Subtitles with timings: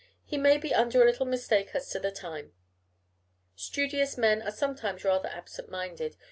[0.25, 2.53] He may be under a little mistake as to the time.
[3.55, 6.17] Studious men are sometimes rather absent minded.